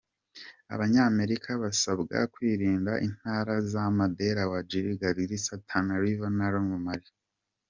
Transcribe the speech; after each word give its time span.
Abanyamerika 0.73 1.49
basabwa 1.63 2.17
kwirinda 2.33 2.91
intara 3.07 3.53
za 3.71 3.83
Mandera, 3.97 4.41
Wajir, 4.51 4.85
Garissa, 5.01 5.53
Tana 5.69 5.93
River, 6.03 6.29
Lamu 6.39 6.71
na 6.75 6.79
Malindi. 6.85 7.11